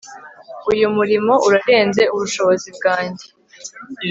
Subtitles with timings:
[0.71, 3.25] Uyu murimo urarenze ubushobozi bwanjye